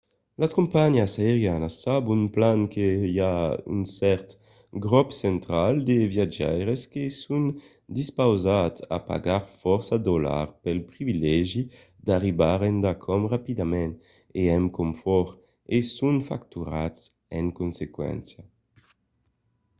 [0.41, 3.35] las companhiás aerianas sabon plan que i a
[3.75, 4.27] un cèrt
[4.85, 7.43] grop central de viatjaires que son
[7.97, 11.61] dispausats a pagar fòrça dolars pel privilegi
[12.05, 13.93] d'arribar endacòm rapidament
[14.41, 15.33] e amb confòrt
[15.75, 16.99] e son facturats
[17.37, 18.41] en consequéncia